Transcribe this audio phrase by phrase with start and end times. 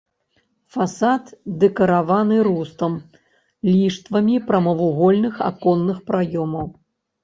[0.77, 1.23] Фасад
[1.65, 2.97] дэкарыраваны рустам,
[3.71, 6.67] ліштвамі прамавугольных аконных праёмаў.